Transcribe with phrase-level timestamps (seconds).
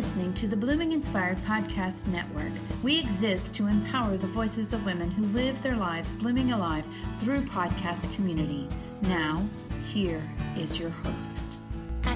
[0.00, 2.52] listening to the Blooming Inspired Podcast Network.
[2.82, 6.86] We exist to empower the voices of women who live their lives blooming alive
[7.18, 8.66] through podcast community.
[9.02, 9.44] Now,
[9.92, 10.22] here
[10.56, 11.59] is your host.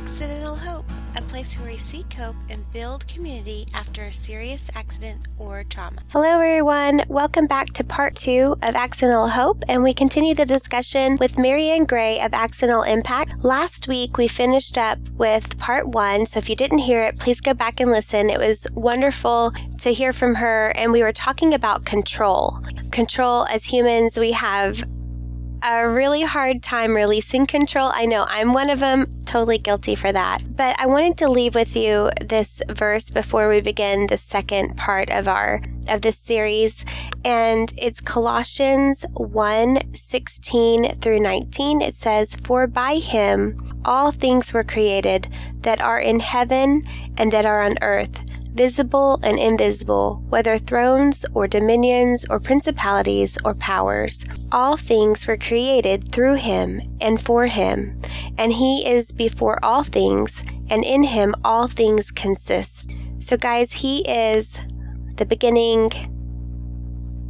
[0.04, 0.84] Accidental Hope,
[1.16, 6.02] a place where we seek hope and build community after a serious accident or trauma.
[6.12, 7.02] Hello, everyone.
[7.08, 11.88] Welcome back to part two of Accidental Hope, and we continue the discussion with Maryann
[11.88, 13.42] Gray of Accidental Impact.
[13.42, 17.40] Last week, we finished up with part one, so if you didn't hear it, please
[17.40, 18.28] go back and listen.
[18.28, 22.60] It was wonderful to hear from her, and we were talking about control.
[22.90, 24.84] Control as humans, we have
[25.64, 27.90] a really hard time releasing control.
[27.94, 30.42] I know I'm one of them, totally guilty for that.
[30.54, 35.08] But I wanted to leave with you this verse before we begin the second part
[35.08, 36.84] of our of this series,
[37.26, 41.82] and it's Colossians 1 16 through 19.
[41.82, 45.28] It says, For by him all things were created
[45.60, 46.84] that are in heaven
[47.18, 48.18] and that are on earth
[48.54, 54.24] visible and invisible, whether thrones or dominions or principalities or powers.
[54.52, 58.00] All things were created through him and for him,
[58.38, 62.90] and he is before all things, and in him all things consist.
[63.18, 64.56] So, guys, he is
[65.16, 65.90] the beginning,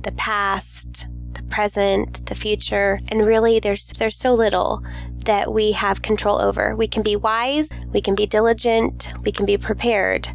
[0.02, 4.84] the past, the present, the future, and really there's there's so little
[5.24, 6.76] that we have control over.
[6.76, 10.28] We can be wise, we can be diligent, we can be prepared,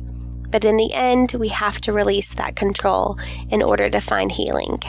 [0.52, 3.18] but in the end, we have to release that control
[3.50, 4.80] in order to find healing.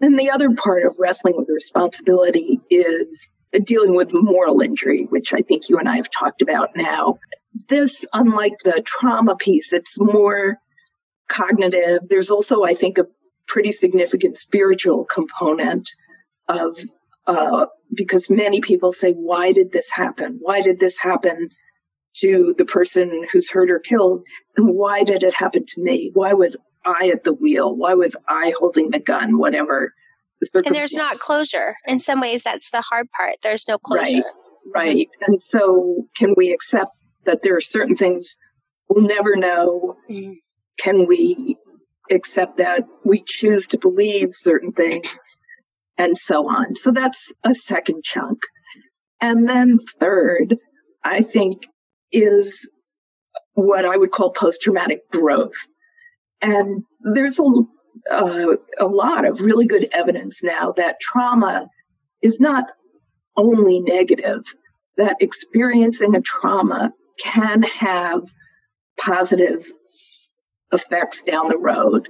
[0.00, 3.32] And the other part of wrestling with responsibility is
[3.64, 7.18] dealing with moral injury, which I think you and I have talked about now.
[7.68, 10.58] This, unlike the trauma piece, it's more
[11.28, 12.00] cognitive.
[12.08, 13.06] There's also, I think, a
[13.46, 15.90] pretty significant spiritual component
[16.48, 16.78] of
[17.26, 20.38] uh, because many people say, "Why did this happen?
[20.40, 21.50] Why did this happen
[22.16, 26.10] to the person who's hurt or killed and why did it happen to me?
[26.14, 27.74] Why was i at the wheel?
[27.74, 29.38] Why was i holding the gun?
[29.38, 29.94] Whatever
[30.40, 31.76] the and there's not closure.
[31.86, 33.36] In some ways that's the hard part.
[33.42, 34.02] There's no closure.
[34.02, 34.24] right
[34.74, 35.08] right.
[35.26, 36.92] And so can we accept
[37.24, 38.36] that there are certain things
[38.88, 39.96] we'll never know?
[40.10, 40.36] Mm.
[40.78, 41.56] can we
[42.10, 45.08] accept that we choose to believe certain things?
[45.98, 46.74] And so on.
[46.76, 48.38] So that's a second chunk.
[49.20, 50.56] And then third
[51.04, 51.66] i think
[52.12, 52.70] is
[53.54, 55.54] what I would call post traumatic growth.
[56.40, 57.44] And there's a,
[58.10, 61.68] uh, a lot of really good evidence now that trauma
[62.22, 62.64] is not
[63.36, 64.42] only negative,
[64.96, 68.22] that experiencing a trauma can have
[68.98, 69.66] positive
[70.72, 72.08] effects down the road.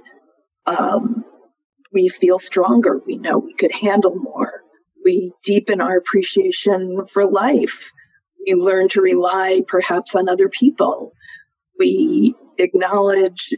[0.65, 1.23] Um,
[1.93, 3.01] we feel stronger.
[3.05, 4.61] We know we could handle more.
[5.03, 7.91] We deepen our appreciation for life.
[8.45, 11.13] We learn to rely perhaps on other people.
[11.77, 13.53] We acknowledge,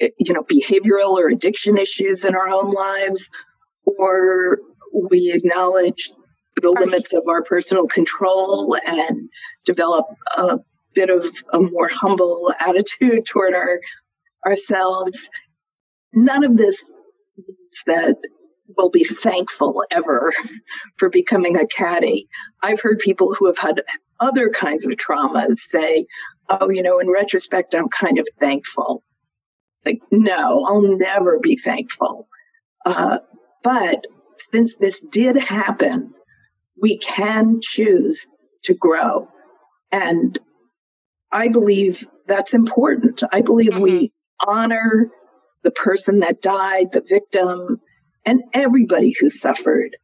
[0.00, 3.28] eh, you know, behavioral or addiction issues in our own lives,
[3.84, 4.58] or
[5.10, 6.10] we acknowledge
[6.60, 9.28] the limits of our personal control and
[9.64, 10.58] develop a
[10.94, 13.80] bit of a more humble attitude toward our
[14.44, 15.28] ourselves.
[16.12, 16.92] None of this
[17.36, 18.16] means that
[18.76, 20.32] we'll be thankful ever
[20.96, 22.26] for becoming a CADI.
[22.62, 23.82] I've heard people who have had
[24.20, 26.06] other kinds of traumas say,
[26.48, 29.02] oh, you know, in retrospect, I'm kind of thankful.
[29.76, 32.28] It's like, no, I'll never be thankful.
[32.84, 33.18] Uh,
[33.62, 34.04] but
[34.38, 36.14] since this did happen,
[36.80, 38.26] we can choose
[38.64, 39.28] to grow.
[39.90, 40.38] And
[41.32, 43.22] I believe that's important.
[43.32, 43.82] I believe mm-hmm.
[43.82, 44.12] we
[44.46, 45.10] honor
[45.62, 47.80] the person that died, the victim,
[48.24, 49.96] and everybody who suffered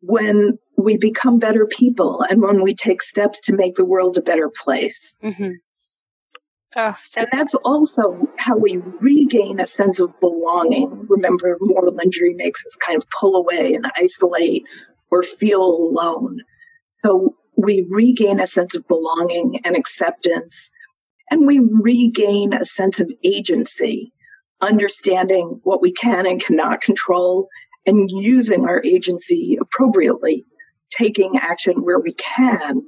[0.00, 4.22] when we become better people and when we take steps to make the world a
[4.22, 5.18] better place.
[5.22, 5.54] Mm-hmm.
[6.76, 11.06] Oh, so and that's also how we regain a sense of belonging.
[11.08, 14.62] Remember, moral injury makes us kind of pull away and isolate
[15.10, 16.38] or feel alone.
[16.94, 20.70] So we regain a sense of belonging and acceptance,
[21.30, 24.12] and we regain a sense of agency,
[24.60, 27.48] understanding what we can and cannot control
[27.86, 30.44] and using our agency appropriately,
[30.90, 32.82] taking action where we can.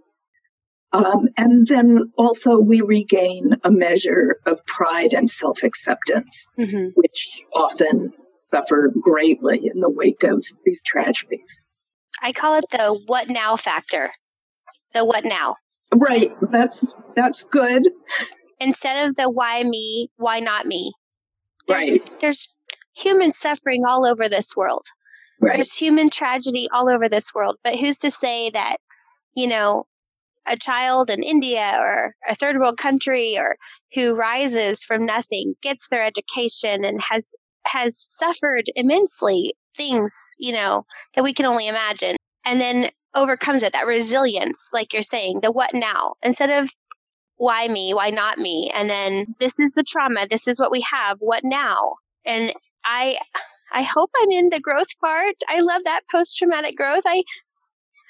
[0.92, 6.88] Um, and then also we regain a measure of pride and self acceptance, mm-hmm.
[6.94, 11.64] which often suffer greatly in the wake of these tragedies.
[12.22, 14.10] I call it the what now factor.
[14.92, 15.56] The what now.
[15.94, 16.32] Right.
[16.50, 17.88] That's that's good.
[18.58, 20.92] Instead of the why me, why not me.
[21.66, 22.20] There's, right.
[22.20, 22.56] There's
[22.96, 24.86] human suffering all over this world.
[25.40, 25.54] Right.
[25.54, 27.56] There's human tragedy all over this world.
[27.64, 28.76] But who's to say that,
[29.34, 29.86] you know,
[30.46, 33.56] a child in India or a third world country or
[33.94, 37.34] who rises from nothing, gets their education and has
[37.66, 40.84] has suffered immensely things, you know,
[41.14, 42.16] that we can only imagine.
[42.44, 46.70] And then overcomes it, that resilience, like you're saying, the what now, instead of
[47.36, 48.70] why me, why not me?
[48.74, 51.94] And then this is the trauma, this is what we have, what now?
[52.24, 52.52] And
[52.84, 53.18] I
[53.72, 55.36] I hope I'm in the growth part.
[55.48, 57.02] I love that post traumatic growth.
[57.06, 57.22] I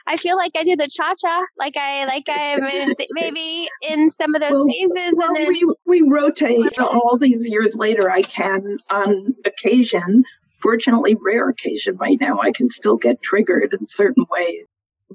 [0.06, 4.10] I feel like I do the cha cha, like I like I'm in, maybe in
[4.10, 8.10] some of those well, phases, well, and then we we rotate all these years later.
[8.10, 10.24] I can on occasion,
[10.60, 14.66] fortunately, rare occasion right now, I can still get triggered in certain ways,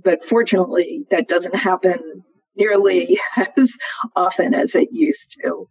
[0.02, 2.24] but fortunately, that doesn't happen
[2.56, 3.20] nearly
[3.58, 3.78] as
[4.16, 5.68] often as it used to.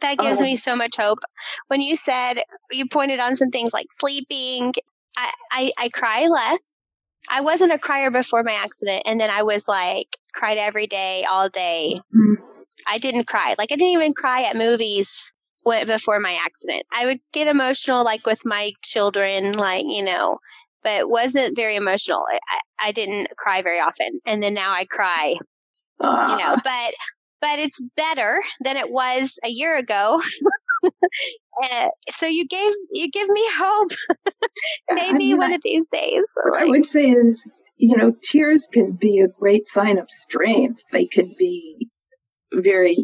[0.00, 1.20] That gives um, me so much hope.
[1.68, 4.74] When you said you pointed on some things like sleeping,
[5.16, 6.72] I, I, I cry less
[7.30, 11.24] I wasn't a crier before my accident, and then I was like cried every day,
[11.24, 11.96] all day.
[12.14, 12.44] Mm-hmm.
[12.86, 13.54] I didn't cry.
[13.56, 15.32] Like I didn't even cry at movies
[15.86, 16.84] before my accident.
[16.92, 20.38] I would get emotional, like with my children, like you know,
[20.82, 22.24] but wasn't very emotional.
[22.50, 25.34] I, I didn't cry very often, and then now I cry.
[26.00, 26.26] Uh.
[26.30, 26.60] You know, ah.
[26.62, 26.94] but
[27.44, 30.18] but it's better than it was a year ago.
[31.62, 33.90] uh, so you gave you give me hope.
[34.90, 36.22] Maybe I mean, one I, of these days.
[36.42, 40.80] What I would say is, you know, tears can be a great sign of strength.
[40.90, 41.90] They can be
[42.50, 42.96] very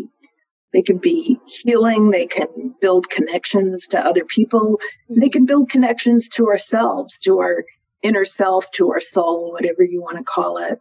[0.73, 4.79] they can be healing they can build connections to other people
[5.09, 7.65] they can build connections to ourselves to our
[8.05, 10.79] inner self to our soul whatever you want to call it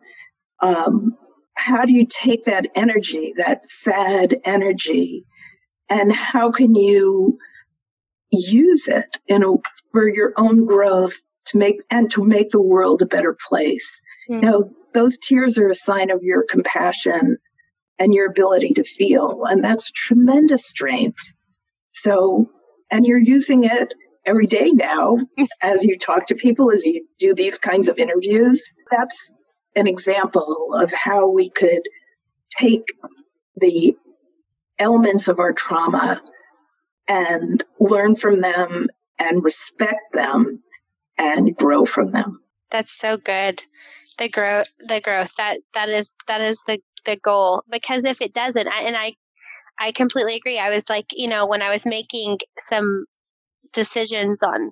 [0.61, 1.17] um,
[1.59, 5.25] how do you take that energy that sad energy
[5.89, 7.37] and how can you
[8.31, 9.53] use it in a,
[9.91, 11.15] for your own growth
[11.45, 14.01] to make and to make the world a better place.
[14.29, 14.45] Mm-hmm.
[14.45, 17.37] You know, those tears are a sign of your compassion
[17.97, 21.21] and your ability to feel, and that's tremendous strength.
[21.91, 22.49] So,
[22.91, 23.93] and you're using it
[24.25, 25.17] every day now
[25.61, 28.63] as you talk to people, as you do these kinds of interviews.
[28.91, 29.33] That's
[29.79, 31.81] an example of how we could
[32.57, 32.85] take
[33.55, 33.95] the
[34.77, 36.21] elements of our trauma
[37.07, 38.87] and learn from them
[39.17, 40.61] and respect them
[41.17, 42.39] and grow from them.
[42.71, 43.63] That's so good.
[44.17, 47.63] The growth, the growth that that is that is the the goal.
[47.69, 49.15] Because if it doesn't, I, and I
[49.79, 50.59] I completely agree.
[50.59, 53.05] I was like, you know, when I was making some
[53.73, 54.71] decisions on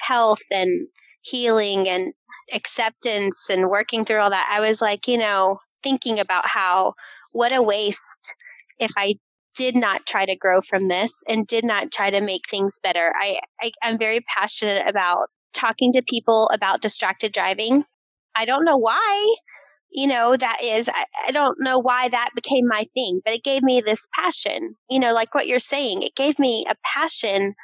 [0.00, 0.88] health and
[1.22, 2.12] healing and
[2.52, 6.94] acceptance and working through all that, I was like, you know, thinking about how
[7.32, 8.34] what a waste
[8.78, 9.16] if I
[9.54, 13.12] did not try to grow from this and did not try to make things better.
[13.20, 17.84] I, I am very passionate about talking to people about distracted driving.
[18.36, 19.36] I don't know why,
[19.90, 20.88] you know, that is.
[20.88, 24.74] I, I don't know why that became my thing, but it gave me this passion.
[24.88, 27.54] You know, like what you're saying, it gave me a passion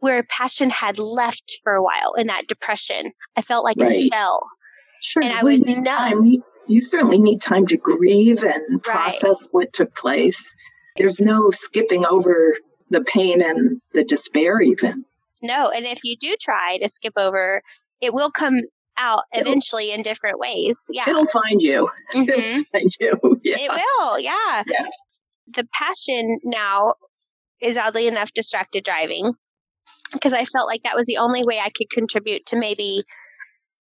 [0.00, 3.12] where passion had left for a while in that depression.
[3.36, 3.92] I felt like right.
[3.92, 4.46] a shell.
[5.02, 5.22] Sure.
[5.22, 5.84] And I was numb.
[5.84, 6.42] Time.
[6.66, 9.48] You certainly need time to grieve and process right.
[9.52, 10.54] what took place.
[10.96, 12.56] There's no skipping over
[12.90, 15.04] the pain and the despair, even.
[15.42, 17.60] No, and if you do try to skip over,
[18.00, 18.60] it will come
[18.96, 20.78] out eventually it'll, in different ways.
[20.90, 21.04] Yeah.
[21.08, 21.90] It'll find you.
[22.14, 22.30] Mm-hmm.
[22.30, 23.40] It'll find you.
[23.44, 23.56] Yeah.
[23.58, 24.62] It will, yeah.
[24.66, 24.86] yeah.
[25.48, 26.94] The passion now
[27.60, 29.34] is oddly enough distracted driving
[30.14, 33.02] because I felt like that was the only way I could contribute to maybe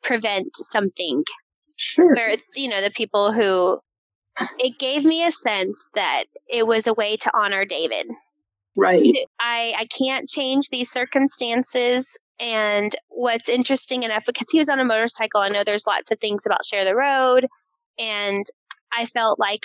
[0.01, 1.23] prevent something.
[1.75, 2.13] Sure.
[2.15, 3.79] Where, you know, the people who
[4.57, 8.07] it gave me a sense that it was a way to honor David.
[8.75, 9.13] Right.
[9.39, 12.17] I, I can't change these circumstances.
[12.39, 16.19] And what's interesting enough, because he was on a motorcycle, I know there's lots of
[16.19, 17.47] things about share the road.
[17.97, 18.45] And
[18.97, 19.63] I felt like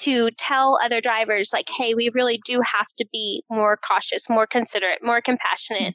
[0.00, 4.46] to tell other drivers, like, hey, we really do have to be more cautious, more
[4.46, 5.94] considerate, more compassionate.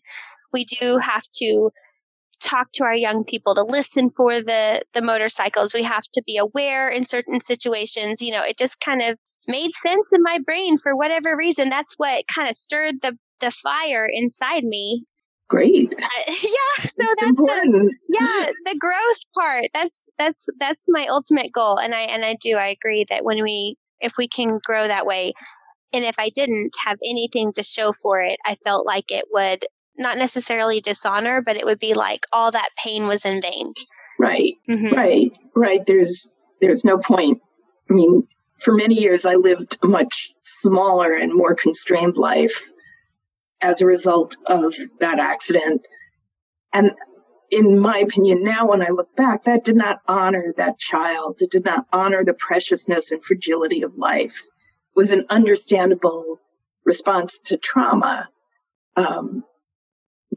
[0.54, 1.72] We do have to
[2.40, 5.74] talk to our young people to listen for the the motorcycles.
[5.74, 8.22] We have to be aware in certain situations.
[8.22, 11.70] You know it just kind of made sense in my brain for whatever reason.
[11.70, 15.04] That's what kind of stirred the the fire inside me.
[15.50, 15.94] Great.
[15.94, 17.92] Uh, yeah so that's important.
[18.08, 19.66] The, yeah the growth part.
[19.74, 23.42] That's that's that's my ultimate goal and i and i do i agree that when
[23.42, 25.34] we if we can grow that way
[25.94, 29.66] and if i didn't have anything to show for it i felt like it would
[29.98, 33.74] not necessarily dishonor, but it would be like all that pain was in vain.
[34.20, 34.54] Right.
[34.70, 34.96] Mm-hmm.
[34.96, 35.32] Right.
[35.56, 35.82] Right.
[35.86, 37.42] There's there's no point.
[37.90, 38.28] I mean,
[38.60, 42.70] for many years I lived a much smaller and more constrained life
[43.62, 45.82] as a result of that accident.
[46.74, 46.92] And
[47.50, 51.42] in my opinion, now when I look back, that did not honor that child.
[51.42, 54.44] It did not honor the preciousness and fragility of life.
[54.44, 56.40] It was an understandable
[56.84, 58.30] response to trauma.
[58.96, 59.44] Um,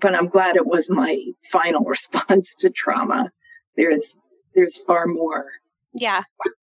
[0.01, 3.31] but I'm glad it was my final response to trauma.
[3.77, 4.21] There's
[4.55, 5.47] there's far more.
[5.95, 6.23] Yeah.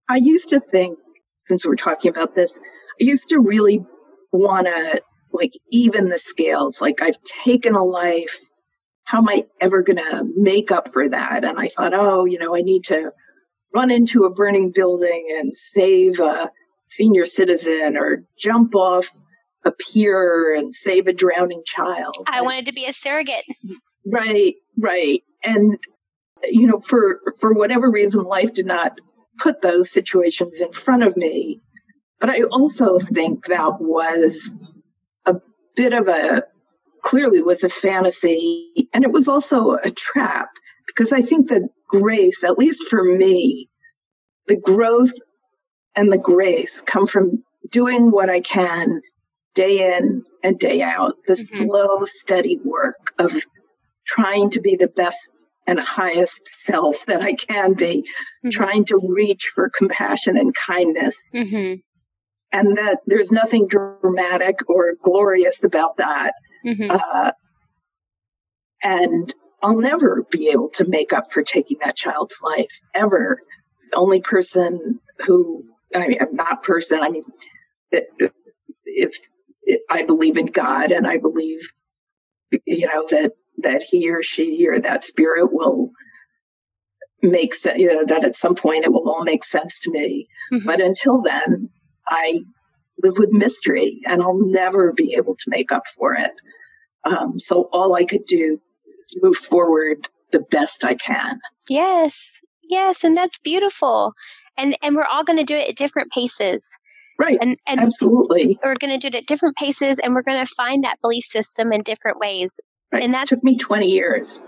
[0.09, 0.99] I used to think,
[1.45, 3.85] since we're talking about this, I used to really
[4.31, 5.01] want to
[5.31, 6.81] like even the scales.
[6.81, 8.37] Like I've taken a life.
[9.07, 11.45] How am I ever going to make up for that?
[11.45, 13.11] And I thought, oh, you know, I need to
[13.73, 16.51] run into a burning building and save a
[16.89, 19.07] senior citizen or jump off
[19.63, 22.17] a pier and save a drowning child.
[22.27, 23.45] I wanted to be a surrogate.
[24.05, 25.23] Right, right.
[25.41, 25.77] And
[26.43, 28.99] you know, for for whatever reason life did not
[29.39, 31.61] put those situations in front of me.
[32.19, 34.53] But I also think that was
[35.25, 35.35] a
[35.75, 36.43] bit of a
[37.03, 40.49] clearly was a fantasy and it was also a trap
[40.87, 43.69] because I think that grace, at least for me,
[44.47, 45.13] the growth
[45.95, 49.01] and the grace come from doing what I can
[49.53, 51.63] day in and day out, the mm-hmm.
[51.63, 53.35] slow, steady work of
[54.05, 55.31] trying to be the best
[55.65, 58.49] and highest self that I can be, mm-hmm.
[58.51, 61.31] trying to reach for compassion and kindness.
[61.35, 61.81] Mm-hmm.
[62.53, 66.33] And that there's nothing dramatic or glorious about that.
[66.65, 66.91] Mm-hmm.
[66.91, 67.31] Uh,
[68.83, 73.41] and I'll never be able to make up for taking that child's life ever.
[73.91, 77.23] The only person who, I mean, I'm not person, I mean,
[78.85, 79.15] if
[79.89, 81.71] I believe in God and I believe,
[82.65, 85.91] you know, that that he or she or that spirit will
[87.21, 90.27] make sense, you know, that at some point it will all make sense to me.
[90.53, 90.65] Mm-hmm.
[90.65, 91.69] But until then,
[92.07, 92.41] I
[93.03, 96.31] live with mystery and I'll never be able to make up for it.
[97.03, 98.59] Um, so all I could do
[99.01, 101.39] is move forward the best I can.
[101.69, 102.19] Yes.
[102.63, 103.03] Yes.
[103.03, 104.13] And that's beautiful.
[104.57, 106.75] And, and we're all going to do it at different paces.
[107.19, 107.37] Right.
[107.41, 108.57] And, and absolutely.
[108.63, 111.23] We're going to do it at different paces and we're going to find that belief
[111.23, 112.59] system in different ways.
[112.91, 113.03] Right.
[113.03, 114.41] And that took me 20 years.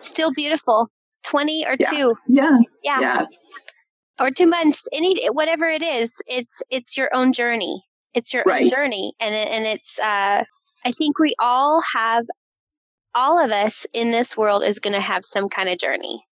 [0.00, 0.88] still beautiful.
[1.24, 1.90] 20 or yeah.
[1.90, 2.14] two.
[2.28, 2.58] Yeah.
[2.82, 3.00] yeah.
[3.00, 3.26] Yeah.
[4.20, 7.82] Or two months, any whatever it is, it's it's your own journey.
[8.14, 8.62] It's your right.
[8.62, 9.98] own journey, and it, and it's.
[9.98, 10.44] Uh,
[10.82, 12.24] I think we all have,
[13.14, 16.22] all of us in this world is going to have some kind of journey.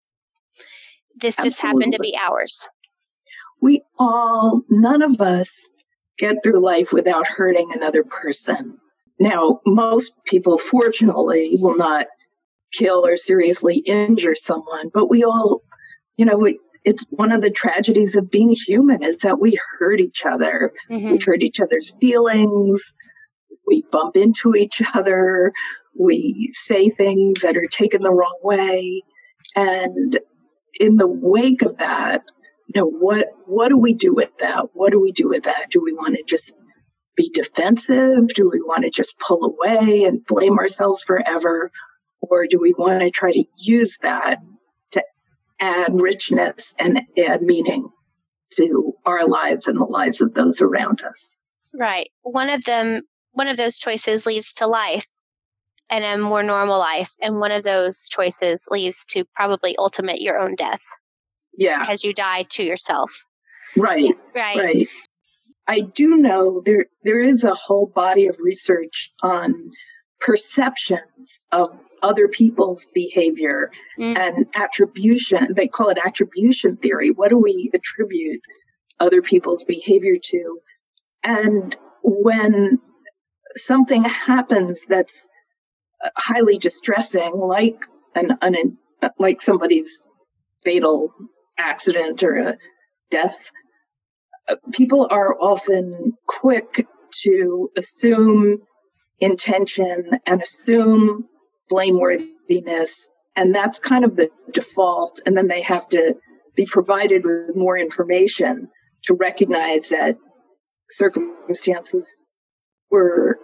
[1.21, 2.66] This just happened to be ours.
[3.61, 5.68] We all, none of us,
[6.16, 8.78] get through life without hurting another person.
[9.21, 12.07] Now, most people, fortunately, will not
[12.73, 15.61] kill or seriously injure someone, but we all,
[16.16, 20.00] you know, we, it's one of the tragedies of being human is that we hurt
[20.00, 20.73] each other.
[20.90, 21.11] Mm-hmm.
[21.11, 22.95] We hurt each other's feelings.
[23.66, 25.52] We bump into each other.
[25.95, 29.02] We say things that are taken the wrong way.
[29.54, 30.18] And
[30.80, 32.23] in the wake of that,
[32.68, 34.68] you know, what, what do we do with that?
[34.73, 35.66] What do we do with that?
[35.71, 36.54] Do we want to just
[37.16, 38.28] be defensive?
[38.28, 41.71] Do we want to just pull away and blame ourselves forever?
[42.23, 44.38] Or do we want to try to use that
[45.61, 47.88] add richness and add meaning
[48.50, 51.38] to our lives and the lives of those around us?
[51.75, 52.11] Right.
[52.23, 55.07] One of them, one of those choices leads to life
[55.91, 57.12] and a more normal life.
[57.21, 60.83] And one of those choices leads to probably ultimate your own death.
[61.57, 61.81] Yeah.
[61.81, 63.25] Because you die to yourself.
[63.77, 64.15] Right.
[64.35, 64.57] Right.
[64.57, 64.88] Right.
[65.67, 69.71] I do know there there is a whole body of research on
[70.19, 74.17] perceptions of other people's behavior mm.
[74.17, 75.55] and attribution.
[75.55, 77.11] They call it attribution theory.
[77.11, 78.40] What do we attribute
[79.00, 80.61] other people's behavior to?
[81.23, 82.81] And when
[83.57, 85.28] something happens that's
[86.17, 87.78] highly distressing, like
[88.14, 88.78] an, an
[89.19, 90.07] like somebody's
[90.64, 91.12] fatal
[91.59, 92.59] accident or a
[93.11, 93.50] death
[94.73, 96.87] people are often quick
[97.23, 98.59] to assume
[99.21, 101.26] intention and assume
[101.73, 103.07] blameworthiness.
[103.37, 105.21] And that's kind of the default.
[105.25, 106.15] And then they have to
[106.57, 108.69] be provided with more information
[109.05, 110.17] to recognize that
[110.91, 112.21] circumstances
[112.91, 113.39] were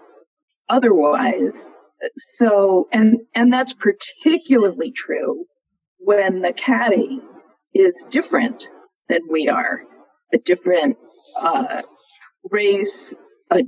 [0.69, 1.71] otherwise.
[2.17, 5.45] So, and, and that's particularly true
[5.99, 7.21] when the CADI
[7.73, 8.69] is different
[9.09, 9.81] than we are
[10.33, 10.97] a different
[11.41, 11.83] uh,
[12.51, 13.15] race,
[13.51, 13.63] a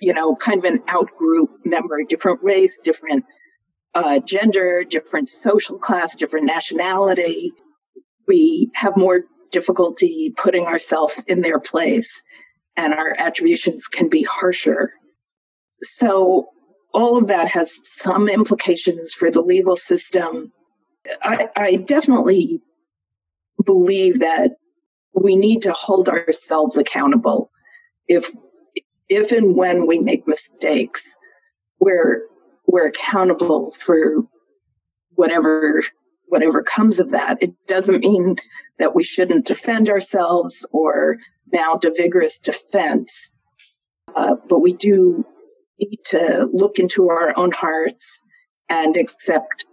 [0.00, 3.24] you know, kind of an outgroup member, different race, different
[3.96, 7.52] uh, gender, different social class, different nationality.
[8.28, 12.22] We have more difficulty putting ourselves in their place,
[12.76, 14.92] and our attributions can be harsher.
[15.82, 16.48] So,
[16.92, 20.52] all of that has some implications for the legal system.
[21.22, 22.60] I, I definitely
[23.64, 24.56] believe that
[25.14, 27.50] we need to hold ourselves accountable.
[28.08, 28.30] If
[29.08, 31.16] if and when we make mistakes,
[31.80, 32.24] we're
[32.76, 34.16] we're accountable for
[35.14, 35.82] whatever
[36.26, 37.38] whatever comes of that.
[37.40, 38.36] It doesn't mean
[38.78, 41.16] that we shouldn't defend ourselves or
[41.50, 43.32] mount a vigorous defense,
[44.14, 45.24] uh, but we do
[45.78, 48.20] need to look into our own hearts
[48.68, 49.64] and accept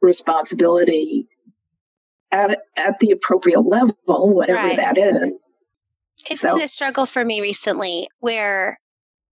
[0.00, 1.26] responsibility
[2.30, 4.76] at at the appropriate level, whatever right.
[4.76, 5.32] that is.
[6.30, 6.54] It's so.
[6.54, 8.78] been a struggle for me recently where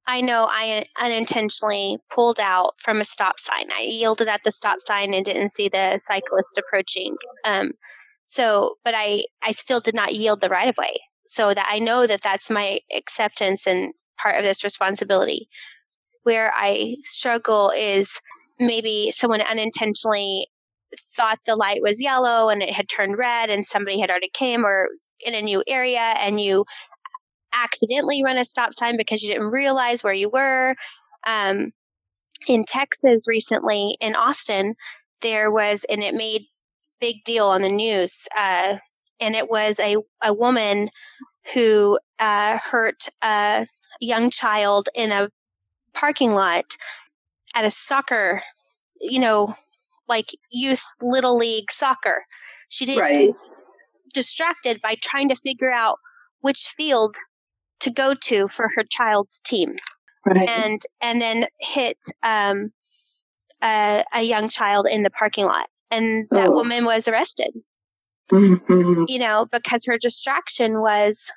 [0.07, 3.71] I know I unintentionally pulled out from a stop sign.
[3.73, 7.17] I yielded at the stop sign and didn't see the cyclist approaching.
[7.45, 7.73] Um,
[8.27, 11.01] so, but I, I still did not yield the right of way.
[11.29, 15.49] So that I know that that's my acceptance and part of this responsibility.
[16.25, 18.11] Where I struggle is
[18.59, 20.49] maybe someone unintentionally
[21.17, 24.65] thought the light was yellow and it had turned red and somebody had already came
[24.65, 24.89] or
[25.25, 26.65] in a new area and you
[27.55, 30.75] accidentally run a stop sign because you didn't realize where you were.
[31.27, 31.73] Um,
[32.49, 34.75] in Texas recently, in Austin,
[35.21, 36.43] there was, and it made
[37.01, 38.27] big deal on the news.
[38.37, 38.77] Uh,
[39.21, 40.89] and it was a, a woman
[41.55, 43.67] who uh, hurt a
[44.01, 45.29] young child in a
[45.93, 46.65] parking lot
[47.55, 48.43] at a soccer,
[49.01, 49.55] you know,
[50.09, 52.25] like youth little league soccer.
[52.69, 53.35] She didn't right.
[54.15, 55.99] distracted by trying to figure out
[56.41, 57.17] which field
[57.83, 59.77] to go to for her child's team.
[60.25, 60.49] Right.
[60.49, 62.73] And and then hit um,
[63.63, 66.53] a, a, young child in the parking lot, and that oh.
[66.53, 67.51] woman was arrested.
[68.31, 69.05] Mm-hmm.
[69.09, 71.29] You know, because her distraction was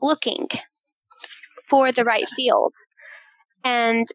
[0.00, 0.48] looking
[1.68, 2.72] for the right field,
[3.64, 4.06] and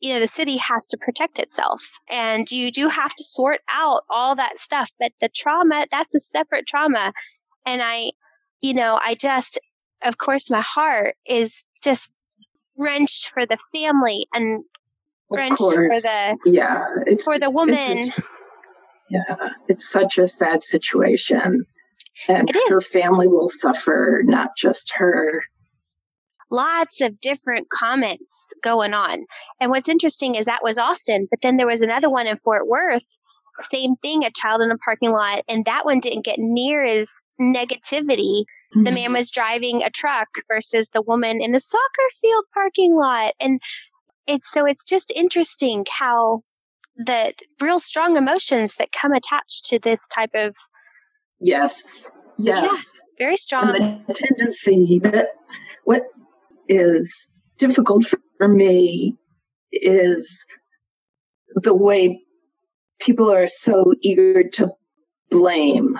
[0.00, 4.02] you know the city has to protect itself, and you do have to sort out
[4.10, 4.90] all that stuff.
[4.98, 7.12] But the trauma that's a separate trauma,
[7.64, 8.10] and I,
[8.62, 9.60] you know, I just
[10.04, 12.12] of course, my heart is just
[12.76, 14.64] wrenched for the family and
[15.30, 16.84] wrenched for the yeah
[17.24, 17.98] for the woman.
[17.98, 18.18] It's,
[19.10, 21.64] yeah, it's such a sad situation,
[22.28, 25.44] and her family will suffer, not just her.
[26.50, 29.24] Lots of different comments going on.
[29.58, 32.68] And what's interesting is that was Austin, but then there was another one in Fort
[32.68, 33.06] Worth
[33.60, 37.10] same thing, a child in a parking lot, and that one didn't get near as
[37.40, 38.44] negativity.
[38.74, 38.84] Mm-hmm.
[38.84, 43.34] The man was driving a truck versus the woman in the soccer field parking lot.
[43.40, 43.60] And
[44.26, 46.42] it's so it's just interesting how
[46.96, 50.54] the real strong emotions that come attached to this type of
[51.40, 55.28] yes yes yeah, very strong and the tendency that
[55.84, 56.02] what
[56.68, 58.04] is difficult
[58.38, 59.16] for me
[59.72, 60.46] is
[61.54, 62.22] the way
[63.00, 64.70] people are so eager to
[65.30, 65.98] blame.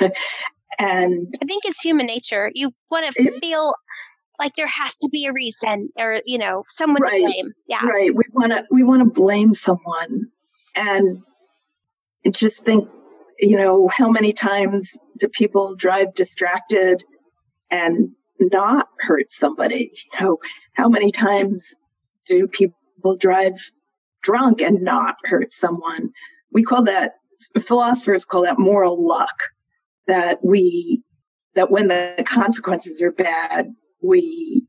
[0.78, 2.50] and I think it's human nature.
[2.54, 3.74] You want to feel
[4.38, 7.52] like there has to be a reason or you know someone right, to blame.
[7.68, 7.84] Yeah.
[7.84, 8.14] Right.
[8.14, 10.28] We want to we want to blame someone
[10.74, 11.22] and
[12.30, 12.88] just think
[13.38, 17.04] you know how many times do people drive distracted
[17.70, 19.92] and not hurt somebody?
[20.20, 20.38] You know,
[20.74, 21.74] how many times
[22.26, 23.54] do people drive
[24.22, 26.12] drunk and not hurt someone?
[26.52, 27.14] we call that
[27.60, 29.34] philosophers call that moral luck
[30.06, 31.02] that we
[31.54, 33.68] that when the consequences are bad
[34.02, 34.64] we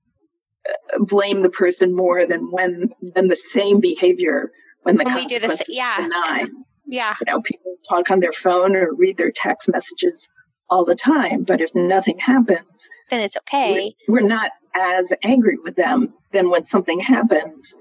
[0.69, 4.51] uh, blame the person more than when than the same behavior
[4.83, 5.97] when the when consequences we do this, yeah.
[5.97, 6.51] benign.
[6.85, 7.15] yeah.
[7.21, 10.29] You know people talk on their phone or read their text messages
[10.69, 13.93] all the time but if nothing happens then it's okay.
[14.07, 17.75] we're, we're not as angry with them than when something happens.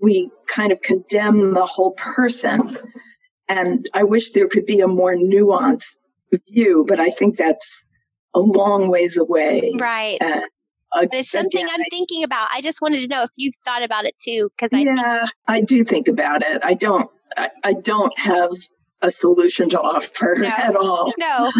[0.00, 2.76] We kind of condemn the whole person
[3.48, 5.96] and I wish there could be a more nuanced
[6.48, 7.84] view, but I think that's
[8.34, 9.72] a long ways away.
[9.78, 10.18] Right.
[10.20, 10.42] Uh,
[10.92, 12.48] but it's something again, I'm thinking about.
[12.52, 15.30] I just wanted to know if you've thought about it too, because I yeah, think-
[15.48, 16.60] I do think about it.
[16.62, 17.10] I don't.
[17.36, 18.50] I, I don't have
[19.00, 21.12] a solution to offer no, at all.
[21.18, 21.50] No,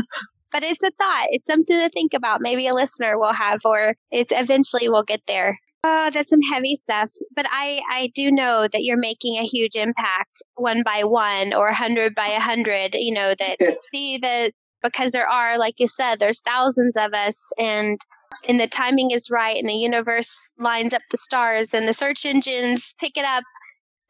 [0.50, 1.26] but it's a thought.
[1.30, 2.42] It's something to think about.
[2.42, 5.58] Maybe a listener will have, or it's eventually we'll get there.
[5.84, 7.10] Oh, that's some heavy stuff.
[7.34, 11.68] But I, I do know that you're making a huge impact one by one or
[11.68, 13.56] a hundred by a hundred, you know, that
[13.92, 18.00] see that because there are, like you said, there's thousands of us and
[18.48, 22.24] and the timing is right and the universe lines up the stars and the search
[22.24, 23.44] engines pick it up,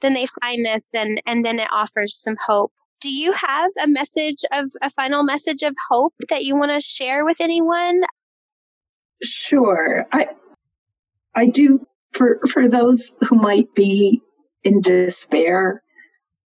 [0.01, 2.73] then they find this and, and then it offers some hope.
[3.01, 6.81] Do you have a message of a final message of hope that you want to
[6.81, 8.03] share with anyone?
[9.23, 10.07] Sure.
[10.13, 10.29] I
[11.35, 14.23] I do for for those who might be
[14.63, 15.83] in despair,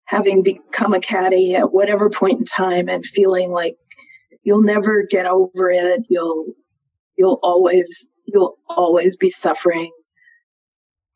[0.05, 3.77] having become a CADI at whatever point in time and feeling like
[4.47, 6.47] you'll never get over it, you'll
[7.17, 9.91] you'll always you'll always be suffering.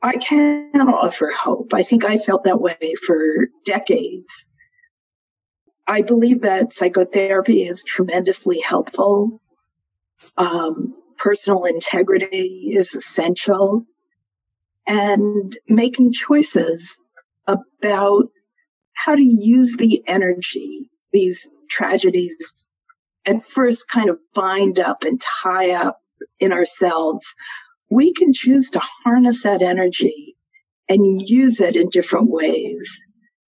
[0.02, 1.72] I can offer hope.
[1.72, 4.48] I think I felt that way for decades.
[5.86, 9.40] I believe that psychotherapy is tremendously helpful.
[10.36, 13.84] Um, personal integrity is essential.
[14.86, 16.98] And making choices
[17.46, 18.30] about
[18.92, 22.64] how to use the energy these tragedies
[23.26, 26.00] at first kind of bind up and tie up
[26.38, 27.34] in ourselves.
[27.90, 30.36] We can choose to harness that energy
[30.88, 33.00] and use it in different ways.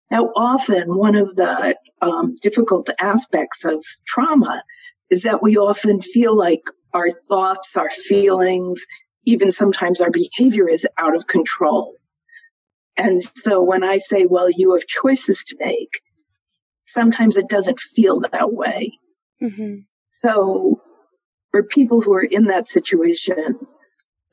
[0.10, 4.64] Now, often one of the um, difficult aspects of trauma
[5.10, 8.86] is that we often feel like our thoughts, our feelings,
[9.26, 11.96] even sometimes our behavior is out of control.
[12.98, 16.02] And so when I say, well, you have choices to make,
[16.84, 18.92] sometimes it doesn't feel that way.
[19.42, 19.80] Mm-hmm.
[20.12, 20.82] So
[21.52, 23.60] for people who are in that situation,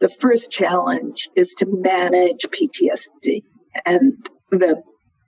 [0.01, 3.42] the first challenge is to manage PTSD.
[3.85, 4.83] And the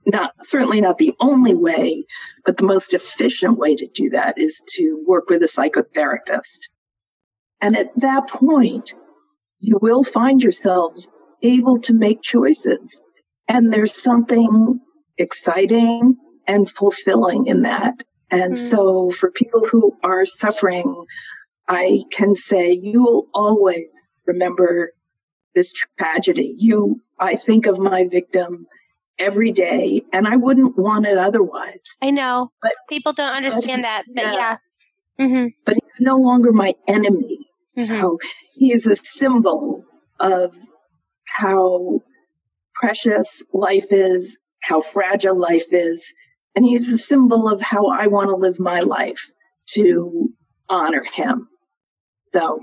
[0.06, 2.04] not certainly not the only way,
[2.44, 6.68] but the most efficient way to do that is to work with a psychotherapist.
[7.60, 8.94] And at that point,
[9.58, 11.12] you will find yourselves
[11.42, 13.02] able to make choices.
[13.46, 14.80] And there's something
[15.18, 16.16] exciting
[16.46, 18.02] and fulfilling in that.
[18.30, 18.70] And mm.
[18.70, 21.04] so for people who are suffering,
[21.68, 24.92] I can say you will always remember
[25.54, 26.54] this tragedy.
[26.56, 28.66] You, I think of my victim
[29.18, 31.80] every day and I wouldn't want it otherwise.
[32.02, 32.50] I know.
[32.62, 34.04] But people don't understand that.
[34.12, 34.32] But yeah.
[34.32, 34.56] yeah.
[35.20, 35.46] Mm-hmm.
[35.66, 37.46] But he's no longer my enemy.
[37.76, 38.00] Mm-hmm.
[38.00, 38.18] So
[38.54, 39.84] he is a symbol
[40.18, 40.56] of
[41.24, 42.00] how
[42.74, 46.12] precious life is, how fragile life is,
[46.54, 49.30] and he's a symbol of how I want to live my life
[49.70, 50.32] to
[50.68, 51.48] honor him.
[52.32, 52.60] So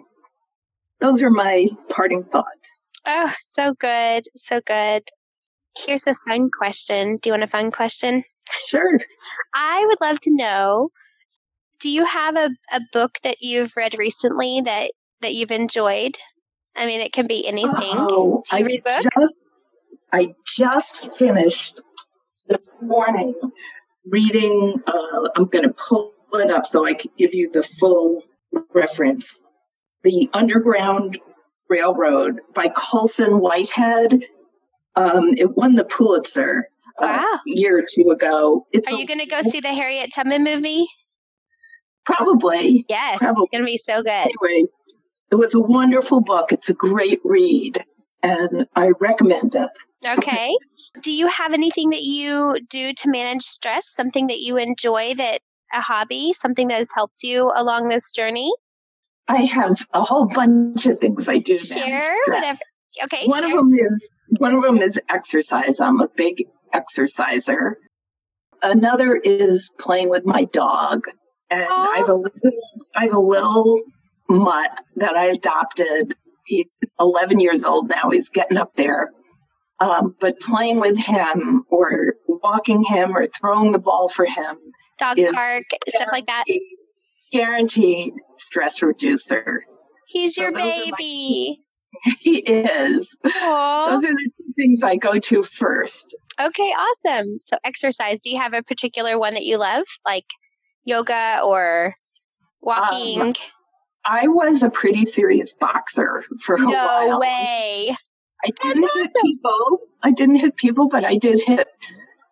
[0.99, 2.85] those are my parting thoughts.
[3.05, 4.25] Oh, so good.
[4.35, 5.03] So good.
[5.77, 7.17] Here's a fun question.
[7.17, 8.23] Do you want a fun question?
[8.67, 8.99] Sure.
[9.53, 10.89] I would love to know
[11.79, 16.17] do you have a, a book that you've read recently that, that you've enjoyed?
[16.75, 17.93] I mean, it can be anything.
[17.93, 19.07] Oh, do you I read books?
[19.19, 19.33] Just,
[20.11, 21.81] I just finished
[22.47, 23.35] this morning
[24.09, 28.23] reading, uh, I'm going to pull it up so I can give you the full
[28.73, 29.43] reference.
[30.03, 31.19] The Underground
[31.69, 34.23] Railroad by Colson Whitehead.
[34.95, 37.39] Um, it won the Pulitzer uh, wow.
[37.39, 38.65] a year or two ago.
[38.71, 40.87] It's Are you going to go see the Harriet Tubman movie?
[42.05, 42.85] Probably.
[42.87, 43.19] Yes.
[43.19, 43.43] Probably.
[43.43, 44.09] It's going to be so good.
[44.41, 44.65] Anyway,
[45.31, 46.51] it was a wonderful book.
[46.51, 47.83] It's a great read,
[48.23, 49.69] and I recommend it.
[50.05, 50.55] Okay.
[51.01, 53.87] do you have anything that you do to manage stress?
[53.87, 55.39] Something that you enjoy that
[55.73, 58.51] a hobby, something that has helped you along this journey?
[59.27, 61.57] I have a whole bunch of things I do.
[61.57, 62.59] Share whatever.
[63.03, 63.25] Okay.
[63.25, 63.49] One share.
[63.49, 65.79] of them is one of them is exercise.
[65.79, 67.77] I'm a big exerciser.
[68.63, 71.05] Another is playing with my dog,
[71.49, 72.15] and I have oh.
[72.15, 72.51] a little,
[72.95, 73.81] I have a little
[74.29, 76.15] mutt that I adopted.
[76.47, 76.65] He's
[76.99, 78.09] 11 years old now.
[78.09, 79.11] He's getting up there.
[79.79, 84.57] Um, but playing with him or walking him or throwing the ball for him,
[84.97, 86.45] dog park, stuff like that,
[87.31, 89.63] guaranteed stress reducer.
[90.07, 91.61] He's so your baby.
[92.19, 93.17] He is.
[93.25, 93.89] Aww.
[93.89, 96.15] Those are the things I go to first.
[96.39, 97.39] Okay, awesome.
[97.39, 98.19] So, exercise.
[98.21, 100.25] Do you have a particular one that you love, like
[100.85, 101.95] yoga or
[102.61, 103.21] walking?
[103.21, 103.33] Um,
[104.07, 107.09] I was a pretty serious boxer for a no while.
[107.09, 107.95] No way.
[108.43, 109.21] I didn't That's hit awesome.
[109.21, 109.79] people.
[110.01, 111.67] I didn't hit people, but I did hit.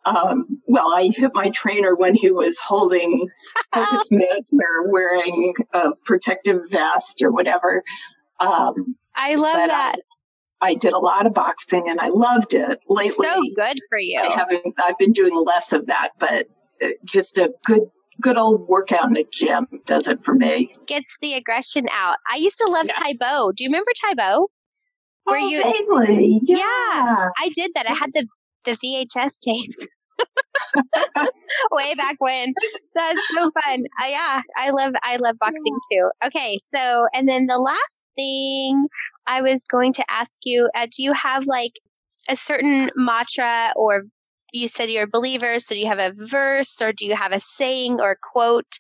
[0.06, 3.28] Um, well, I hit my trainer when he was holding
[3.74, 7.84] focus mitts or wearing a protective vest or whatever.
[8.40, 9.96] Um, I love that.
[10.62, 13.26] I, I, did a lot of boxing and I loved it lately.
[13.26, 14.20] So good for you.
[14.20, 14.76] I haven't.
[14.82, 16.46] I've been doing less of that, but
[16.82, 17.82] uh, just a good
[18.22, 20.74] good old workout in a gym does it for me.
[20.88, 22.18] Gets the aggression out.
[22.32, 23.14] I used to love yeah.
[23.20, 23.52] Bo.
[23.52, 24.50] Do you remember Tae Bo?
[25.26, 26.40] Were oh, you vaguely.
[26.44, 26.58] Yeah.
[26.58, 27.30] yeah.
[27.40, 27.90] I did that.
[27.90, 28.28] I had the
[28.64, 29.88] the VHS tapes.
[31.72, 32.54] Way back when.
[32.96, 33.84] That's so fun.
[34.02, 36.10] Uh, yeah, I love I love boxing too.
[36.26, 38.88] Okay, so and then the last thing
[39.28, 41.74] I was going to ask you, uh, do you have like
[42.30, 44.04] a certain mantra or
[44.56, 47.32] you said you're a believer, so do you have a verse or do you have
[47.32, 48.80] a saying or quote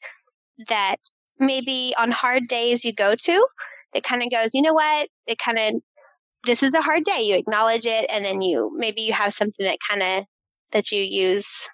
[0.68, 0.98] that
[1.40, 3.48] maybe on hard days you go to
[3.94, 5.10] that kind of goes, you know what?
[5.28, 5.82] It kind of
[6.46, 7.22] this is a hard day.
[7.24, 10.26] You acknowledge it, and then you maybe you have something that kind of
[10.72, 11.68] that you use.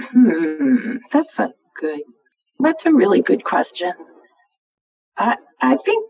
[0.00, 2.00] Hmm, that's a good.
[2.60, 3.92] That's a really good question.
[5.16, 6.06] I I think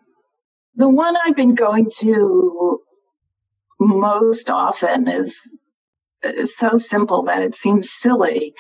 [0.77, 2.81] the one I've been going to
[3.81, 5.57] most often is
[6.45, 8.55] so simple that it seems silly,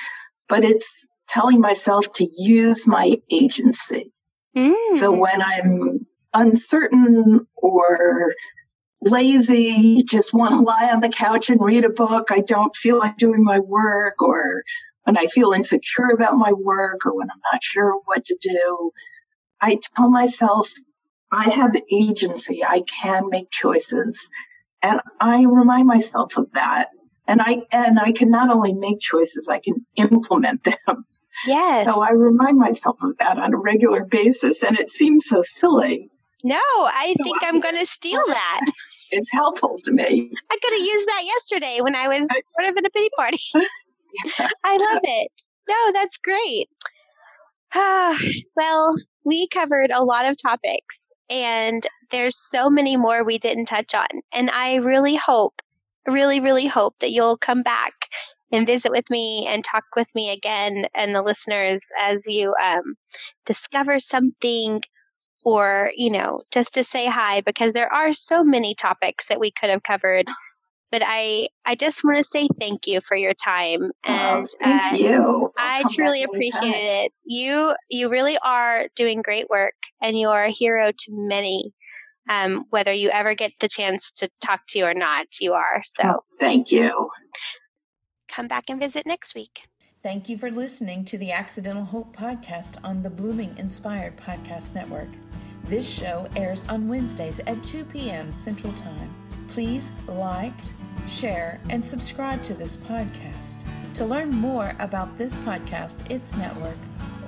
[0.48, 4.12] but it's telling myself to use my agency.
[4.56, 4.94] Mm.
[4.94, 8.34] So when I'm uncertain or
[9.00, 12.98] lazy, just want to lie on the couch and read a book, I don't feel
[12.98, 14.62] like doing my work, or
[15.04, 18.90] when I feel insecure about my work, or when I'm not sure what to do,
[19.60, 20.70] I tell myself
[21.30, 22.62] I have agency.
[22.62, 24.28] I can make choices.
[24.82, 26.88] And I remind myself of that.
[27.26, 31.06] And I, and I can not only make choices, I can implement them.
[31.46, 31.86] Yes.
[31.86, 34.62] So I remind myself of that on a regular basis.
[34.62, 36.10] And it seems so silly.
[36.44, 38.60] No, I so think I, I'm going to steal that.
[39.14, 40.32] It's helpful to me.
[40.50, 43.38] I could have used that yesterday when I was part of in a pity party.
[43.54, 44.48] yeah.
[44.64, 45.30] I love it.
[45.68, 46.70] No, that's great.
[48.56, 53.94] well, we covered a lot of topics and there's so many more we didn't touch
[53.94, 54.08] on.
[54.34, 55.60] And I really hope,
[56.06, 57.92] really, really hope that you'll come back
[58.50, 62.94] and visit with me and talk with me again and the listeners as you um,
[63.46, 64.82] discover something
[65.44, 69.50] or, you know, just to say hi because there are so many topics that we
[69.50, 70.28] could have covered
[70.92, 74.56] but I I just want to say thank you for your time oh, and oh,
[74.60, 75.52] thank uh, you.
[75.58, 77.12] I truly appreciated it.
[77.24, 81.72] You you really are doing great work and you are a hero to many.
[82.28, 85.82] Um, whether you ever get the chance to talk to you or not, you are.
[85.84, 87.10] So oh, thank you.
[88.28, 89.68] Come back and visit next week.
[90.02, 95.08] Thank you for listening to the Accidental Hope podcast on the Blooming Inspired Podcast Network.
[95.64, 98.32] This show airs on Wednesdays at 2 p.m.
[98.32, 99.14] Central Time.
[99.48, 100.52] Please like,
[101.06, 103.64] share, and subscribe to this podcast.
[103.94, 106.76] To learn more about this podcast, its network,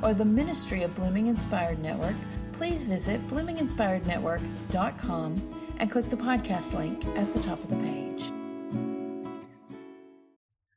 [0.02, 2.16] or the ministry of Blooming Inspired Network,
[2.57, 8.31] please visit bloominginspirednetwork.com and click the podcast link at the top of the page.